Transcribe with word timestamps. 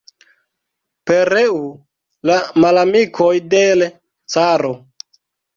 Pereu 1.11 1.59
la 2.29 2.39
malamikoj 2.65 3.31
de 3.53 3.63
l' 3.77 3.91
caro! 4.37 4.77